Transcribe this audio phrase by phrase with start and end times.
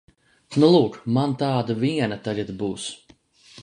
[0.63, 2.93] Nu lūk, man tāda viena tagad būs.